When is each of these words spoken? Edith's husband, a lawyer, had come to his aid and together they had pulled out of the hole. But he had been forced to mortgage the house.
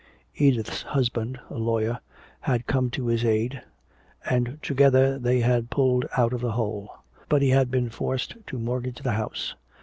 Edith's 0.35 0.81
husband, 0.81 1.39
a 1.51 1.59
lawyer, 1.59 1.99
had 2.39 2.65
come 2.65 2.89
to 2.89 3.05
his 3.05 3.23
aid 3.23 3.61
and 4.25 4.57
together 4.63 5.19
they 5.19 5.41
had 5.41 5.69
pulled 5.69 6.07
out 6.17 6.33
of 6.33 6.41
the 6.41 6.53
hole. 6.53 6.89
But 7.29 7.43
he 7.43 7.49
had 7.49 7.69
been 7.69 7.91
forced 7.91 8.35
to 8.47 8.57
mortgage 8.57 9.03
the 9.03 9.11
house. 9.11 9.53